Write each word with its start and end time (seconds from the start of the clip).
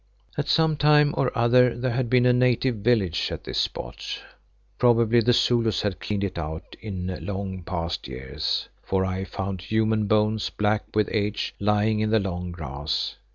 At 0.35 0.47
some 0.47 0.77
time 0.77 1.13
or 1.15 1.31
other 1.37 1.75
there 1.77 1.91
had 1.91 2.09
been 2.09 2.25
a 2.25 2.33
native 2.33 2.77
village 2.77 3.31
at 3.31 3.43
this 3.43 3.59
spot; 3.59 4.23
probably 4.79 5.19
the 5.21 5.31
Zulus 5.31 5.83
had 5.83 5.99
cleaned 5.99 6.23
it 6.23 6.39
out 6.39 6.75
in 6.81 7.19
long 7.23 7.61
past 7.61 8.07
years, 8.07 8.67
for 8.81 9.05
I 9.05 9.25
found 9.25 9.61
human 9.61 10.07
bones 10.07 10.49
black 10.49 10.85
with 10.95 11.07
age 11.11 11.53
lying 11.59 11.99
in 11.99 12.09
the 12.09 12.17
long 12.19 12.49
grass. 12.51 13.17